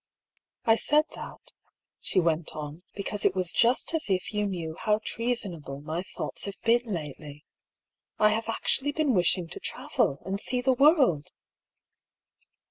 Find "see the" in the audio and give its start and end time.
10.39-10.73